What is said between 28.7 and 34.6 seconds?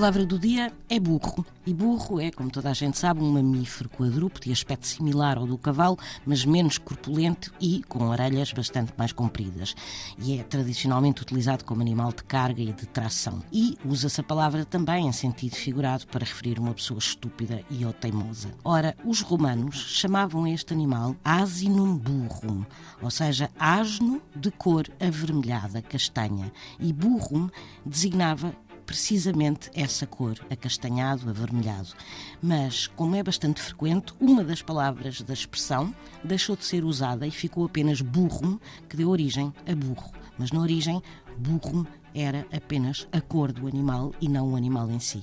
precisamente essa cor, acastanhado, avermelhado. Mas, como é bastante frequente, uma